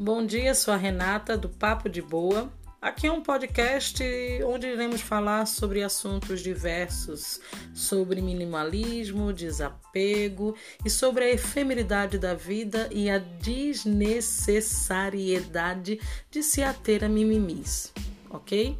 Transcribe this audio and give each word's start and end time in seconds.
Bom 0.00 0.24
dia, 0.24 0.54
sou 0.54 0.72
a 0.72 0.76
Renata 0.76 1.36
do 1.36 1.48
Papo 1.48 1.88
de 1.88 2.00
Boa. 2.00 2.52
Aqui 2.80 3.08
é 3.08 3.12
um 3.12 3.20
podcast 3.20 4.00
onde 4.46 4.68
iremos 4.68 5.00
falar 5.00 5.44
sobre 5.44 5.82
assuntos 5.82 6.40
diversos, 6.40 7.40
sobre 7.74 8.22
minimalismo, 8.22 9.32
desapego 9.32 10.54
e 10.84 10.90
sobre 10.90 11.24
a 11.24 11.30
efemeridade 11.30 12.16
da 12.16 12.32
vida 12.32 12.88
e 12.92 13.10
a 13.10 13.18
desnecessariedade 13.18 15.98
de 16.30 16.44
se 16.44 16.62
ater 16.62 17.02
a 17.02 17.08
mimimis, 17.08 17.92
ok? 18.30 18.78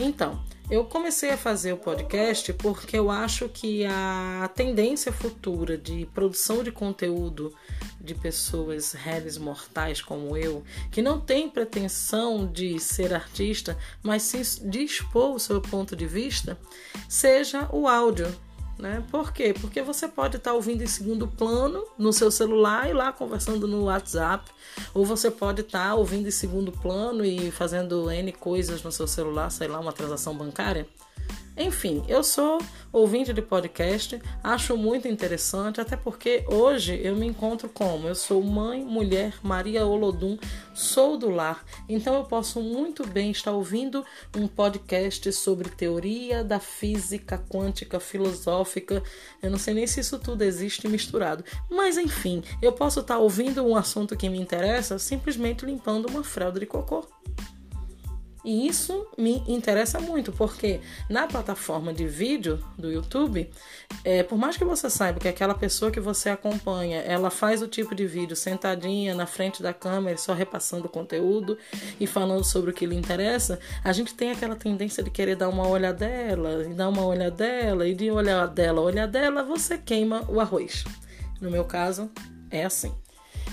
Então, 0.00 0.42
eu 0.70 0.84
comecei 0.86 1.30
a 1.30 1.36
fazer 1.36 1.74
o 1.74 1.76
podcast 1.76 2.54
porque 2.54 2.96
eu 2.96 3.10
acho 3.10 3.50
que 3.50 3.84
a 3.84 4.50
tendência 4.54 5.12
futura 5.12 5.76
de 5.76 6.08
produção 6.14 6.62
de 6.62 6.72
conteúdo 6.72 7.52
de 8.00 8.14
pessoas 8.14 8.92
réis 8.92 9.36
mortais 9.36 10.00
como 10.00 10.34
eu, 10.38 10.64
que 10.90 11.02
não 11.02 11.20
tem 11.20 11.50
pretensão 11.50 12.50
de 12.50 12.80
ser 12.80 13.12
artista, 13.12 13.76
mas 14.02 14.22
sim 14.22 14.40
de 14.70 14.82
expor 14.82 15.34
o 15.34 15.38
seu 15.38 15.60
ponto 15.60 15.94
de 15.94 16.06
vista, 16.06 16.58
seja 17.06 17.68
o 17.70 17.86
áudio. 17.86 18.34
Né? 18.80 19.04
Por 19.10 19.32
quê? 19.32 19.54
Porque 19.58 19.82
você 19.82 20.08
pode 20.08 20.38
estar 20.38 20.54
ouvindo 20.54 20.82
em 20.82 20.86
segundo 20.86 21.28
plano 21.28 21.84
no 21.98 22.12
seu 22.12 22.30
celular 22.30 22.88
e 22.88 22.94
lá 22.94 23.12
conversando 23.12 23.68
no 23.68 23.84
WhatsApp, 23.84 24.50
ou 24.94 25.04
você 25.04 25.30
pode 25.30 25.60
estar 25.60 25.94
ouvindo 25.94 26.26
em 26.26 26.30
segundo 26.30 26.72
plano 26.72 27.24
e 27.24 27.50
fazendo 27.50 28.10
N 28.10 28.32
coisas 28.32 28.82
no 28.82 28.90
seu 28.90 29.06
celular, 29.06 29.50
sei 29.50 29.68
lá, 29.68 29.78
uma 29.78 29.92
transação 29.92 30.34
bancária. 30.34 30.88
Enfim, 31.56 32.02
eu 32.08 32.22
sou 32.22 32.58
ouvinte 32.92 33.32
de 33.32 33.42
podcast, 33.42 34.20
acho 34.42 34.76
muito 34.76 35.06
interessante, 35.06 35.80
até 35.80 35.96
porque 35.96 36.44
hoje 36.48 36.98
eu 37.02 37.14
me 37.14 37.26
encontro 37.26 37.68
como? 37.68 38.08
Eu 38.08 38.14
sou 38.14 38.42
mãe, 38.42 38.82
mulher, 38.84 39.34
Maria 39.42 39.84
Olodum, 39.84 40.38
sou 40.72 41.18
do 41.18 41.28
lar, 41.28 41.64
então 41.88 42.14
eu 42.14 42.24
posso 42.24 42.60
muito 42.60 43.06
bem 43.06 43.30
estar 43.30 43.52
ouvindo 43.52 44.04
um 44.36 44.46
podcast 44.46 45.32
sobre 45.32 45.68
teoria 45.68 46.42
da 46.42 46.58
física 46.58 47.36
quântica 47.48 48.00
filosófica. 48.00 49.02
Eu 49.42 49.50
não 49.50 49.58
sei 49.58 49.74
nem 49.74 49.86
se 49.86 50.00
isso 50.00 50.18
tudo 50.18 50.42
existe 50.42 50.88
misturado, 50.88 51.44
mas 51.68 51.98
enfim, 51.98 52.42
eu 52.62 52.72
posso 52.72 53.00
estar 53.00 53.18
ouvindo 53.18 53.62
um 53.64 53.76
assunto 53.76 54.16
que 54.16 54.28
me 54.28 54.40
interessa 54.40 54.98
simplesmente 54.98 55.66
limpando 55.66 56.06
uma 56.08 56.24
fralda 56.24 56.58
de 56.58 56.66
cocô. 56.66 57.06
E 58.44 58.66
isso 58.66 59.06
me 59.18 59.42
interessa 59.46 60.00
muito, 60.00 60.32
porque 60.32 60.80
na 61.08 61.26
plataforma 61.26 61.92
de 61.92 62.06
vídeo 62.06 62.58
do 62.78 62.90
YouTube, 62.90 63.50
é, 64.02 64.22
por 64.22 64.38
mais 64.38 64.56
que 64.56 64.64
você 64.64 64.88
saiba 64.88 65.20
que 65.20 65.28
aquela 65.28 65.54
pessoa 65.54 65.90
que 65.90 66.00
você 66.00 66.30
acompanha, 66.30 67.00
ela 67.00 67.30
faz 67.30 67.60
o 67.60 67.68
tipo 67.68 67.94
de 67.94 68.06
vídeo 68.06 68.34
sentadinha 68.34 69.14
na 69.14 69.26
frente 69.26 69.62
da 69.62 69.74
câmera, 69.74 70.16
só 70.16 70.32
repassando 70.32 70.86
o 70.86 70.88
conteúdo 70.88 71.58
e 71.98 72.06
falando 72.06 72.44
sobre 72.44 72.70
o 72.70 72.74
que 72.74 72.86
lhe 72.86 72.96
interessa, 72.96 73.58
a 73.84 73.92
gente 73.92 74.14
tem 74.14 74.30
aquela 74.30 74.56
tendência 74.56 75.02
de 75.02 75.10
querer 75.10 75.36
dar 75.36 75.48
uma 75.48 75.68
olhadela, 75.68 76.64
e 76.64 76.72
dar 76.72 76.88
uma 76.88 77.04
olhadela, 77.04 77.86
e 77.86 77.94
de 77.94 78.10
olhadela, 78.10 78.80
olhadela, 78.80 79.42
você 79.42 79.76
queima 79.76 80.24
o 80.28 80.40
arroz. 80.40 80.84
No 81.40 81.50
meu 81.50 81.64
caso, 81.64 82.10
é 82.50 82.64
assim. 82.64 82.94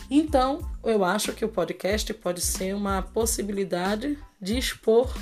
Então, 0.09 0.59
eu 0.83 1.03
acho 1.03 1.33
que 1.33 1.43
o 1.43 1.49
podcast 1.49 2.13
pode 2.13 2.41
ser 2.41 2.73
uma 2.73 3.01
possibilidade 3.01 4.17
de 4.41 4.57
expor 4.57 5.13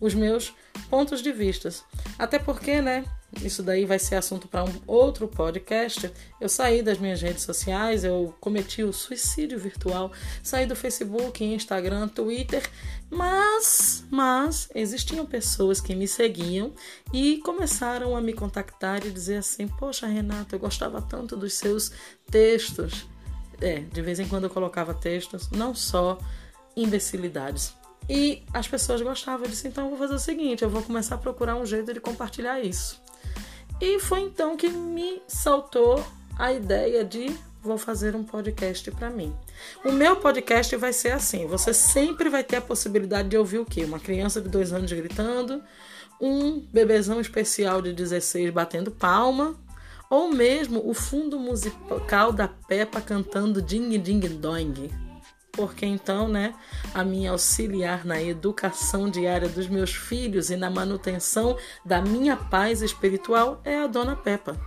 os 0.00 0.14
meus 0.14 0.54
pontos 0.90 1.22
de 1.22 1.32
vista. 1.32 1.70
Até 2.18 2.38
porque, 2.38 2.80
né? 2.80 3.04
Isso 3.42 3.62
daí 3.62 3.84
vai 3.84 3.98
ser 3.98 4.14
assunto 4.14 4.48
para 4.48 4.64
um 4.64 4.72
outro 4.86 5.28
podcast. 5.28 6.10
Eu 6.40 6.48
saí 6.48 6.82
das 6.82 6.98
minhas 6.98 7.20
redes 7.20 7.42
sociais, 7.42 8.04
eu 8.04 8.34
cometi 8.40 8.82
o 8.82 8.92
suicídio 8.92 9.58
virtual, 9.58 10.12
saí 10.42 10.64
do 10.64 10.76
Facebook, 10.76 11.44
Instagram, 11.44 12.08
Twitter, 12.08 12.62
mas, 13.10 14.04
mas 14.10 14.68
existiam 14.74 15.26
pessoas 15.26 15.80
que 15.80 15.94
me 15.94 16.08
seguiam 16.08 16.72
e 17.12 17.38
começaram 17.38 18.16
a 18.16 18.20
me 18.20 18.32
contactar 18.32 19.04
e 19.04 19.10
dizer 19.10 19.38
assim: 19.38 19.66
"Poxa, 19.68 20.06
Renata, 20.06 20.54
eu 20.54 20.60
gostava 20.60 21.02
tanto 21.02 21.36
dos 21.36 21.54
seus 21.54 21.90
textos". 22.30 23.06
É, 23.60 23.80
de 23.80 24.02
vez 24.02 24.20
em 24.20 24.28
quando 24.28 24.44
eu 24.44 24.50
colocava 24.50 24.92
textos, 24.92 25.50
não 25.50 25.74
só 25.74 26.18
imbecilidades. 26.76 27.74
E 28.08 28.42
as 28.52 28.68
pessoas 28.68 29.00
gostavam, 29.00 29.44
eu 29.44 29.50
disse, 29.50 29.66
então 29.66 29.84
eu 29.84 29.90
vou 29.90 29.98
fazer 29.98 30.14
o 30.14 30.18
seguinte, 30.18 30.62
eu 30.62 30.70
vou 30.70 30.82
começar 30.82 31.16
a 31.16 31.18
procurar 31.18 31.56
um 31.56 31.66
jeito 31.66 31.92
de 31.92 32.00
compartilhar 32.00 32.60
isso. 32.60 33.00
E 33.80 33.98
foi 33.98 34.20
então 34.20 34.56
que 34.56 34.68
me 34.68 35.20
saltou 35.26 36.04
a 36.38 36.52
ideia 36.52 37.04
de 37.04 37.34
vou 37.66 37.76
fazer 37.76 38.14
um 38.14 38.22
podcast 38.22 38.90
para 38.92 39.10
mim. 39.10 39.34
O 39.84 39.90
meu 39.90 40.16
podcast 40.16 40.74
vai 40.76 40.92
ser 40.92 41.10
assim: 41.10 41.46
você 41.46 41.74
sempre 41.74 42.30
vai 42.30 42.44
ter 42.44 42.56
a 42.56 42.60
possibilidade 42.60 43.28
de 43.28 43.36
ouvir 43.36 43.58
o 43.58 43.64
quê? 43.64 43.84
Uma 43.84 43.98
criança 43.98 44.40
de 44.40 44.48
dois 44.48 44.72
anos 44.72 44.90
gritando, 44.92 45.62
um 46.20 46.60
bebezão 46.60 47.20
especial 47.20 47.82
de 47.82 47.92
16 47.92 48.50
batendo 48.50 48.90
palma, 48.90 49.56
ou 50.10 50.30
mesmo 50.30 50.82
o 50.88 50.94
fundo 50.94 51.38
musical 51.38 52.32
da 52.32 52.48
Peppa 52.48 53.00
cantando 53.00 53.62
Ding 53.62 53.98
Ding 53.98 54.20
Dong. 54.20 54.90
Porque 55.52 55.86
então, 55.86 56.28
né, 56.28 56.54
a 56.94 57.02
minha 57.02 57.30
auxiliar 57.30 58.04
na 58.04 58.22
educação 58.22 59.08
diária 59.08 59.48
dos 59.48 59.68
meus 59.68 59.94
filhos 59.94 60.50
e 60.50 60.56
na 60.56 60.68
manutenção 60.68 61.56
da 61.84 62.02
minha 62.02 62.36
paz 62.36 62.82
espiritual 62.82 63.60
é 63.64 63.78
a 63.78 63.86
Dona 63.86 64.14
Peppa. 64.14 64.60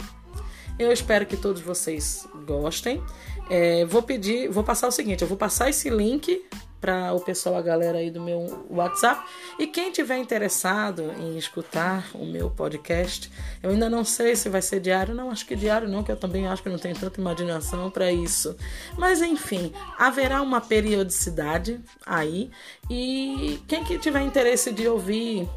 Eu 0.79 0.91
espero 0.91 1.25
que 1.25 1.37
todos 1.37 1.61
vocês 1.61 2.27
gostem. 2.47 3.03
É, 3.49 3.85
vou 3.85 4.01
pedir, 4.01 4.49
vou 4.49 4.63
passar 4.63 4.87
o 4.87 4.91
seguinte: 4.91 5.21
eu 5.21 5.27
vou 5.27 5.37
passar 5.37 5.69
esse 5.69 5.89
link 5.89 6.43
para 6.79 7.13
o 7.13 7.19
pessoal, 7.19 7.55
a 7.55 7.61
galera 7.61 7.97
aí 7.97 8.09
do 8.09 8.21
meu 8.21 8.65
WhatsApp. 8.69 9.23
E 9.57 9.67
quem 9.67 9.91
tiver 9.91 10.17
interessado 10.17 11.11
em 11.19 11.37
escutar 11.37 12.09
o 12.13 12.25
meu 12.25 12.49
podcast, 12.49 13.31
eu 13.61 13.71
ainda 13.71 13.89
não 13.89 14.03
sei 14.03 14.35
se 14.35 14.49
vai 14.49 14.61
ser 14.61 14.79
diário, 14.79 15.13
não 15.13 15.29
acho 15.29 15.45
que 15.45 15.55
diário 15.55 15.87
não, 15.87 16.03
que 16.03 16.11
eu 16.11 16.17
também 16.17 16.47
acho 16.47 16.63
que 16.63 16.69
não 16.69 16.77
tenho 16.77 16.95
tanta 16.95 17.19
imaginação 17.19 17.89
para 17.89 18.11
isso. 18.11 18.55
Mas 18.97 19.21
enfim, 19.21 19.73
haverá 19.97 20.41
uma 20.41 20.61
periodicidade 20.61 21.79
aí 22.05 22.49
e 22.89 23.59
quem 23.67 23.83
que 23.83 23.97
tiver 23.97 24.21
interesse 24.21 24.71
de 24.71 24.87
ouvir 24.87 25.47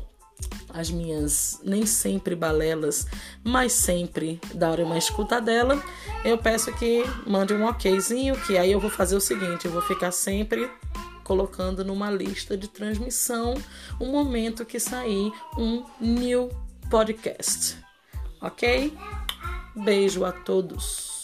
as 0.69 0.91
minhas 0.91 1.61
nem 1.63 1.85
sempre 1.85 2.35
balelas, 2.35 3.07
mas 3.45 3.73
sempre 3.73 4.41
dar 4.55 4.81
uma 4.81 4.97
escuta 4.97 5.41
dela, 5.41 5.83
eu 6.25 6.39
peço 6.39 6.73
que 6.73 7.05
mande 7.27 7.53
um 7.53 7.67
okzinho, 7.67 8.37
que 8.41 8.57
aí 8.57 8.73
eu 8.73 8.81
vou 8.81 8.91
fazer 8.91 9.15
o 9.15 9.21
seguinte, 9.21 9.67
eu 9.67 9.73
vou 9.73 9.83
ficar 9.83 10.11
sempre 10.11 10.71
colocando 11.23 11.85
numa 11.85 12.11
lista 12.11 12.57
de 12.57 12.69
transmissão 12.69 13.55
o 14.01 14.07
momento 14.07 14.65
que 14.65 14.79
sair 14.79 15.33
um 15.57 15.85
new 16.01 16.51
podcast. 16.91 17.77
Ok? 18.41 18.93
Beijo 19.75 20.25
a 20.25 20.33
todos. 20.33 21.22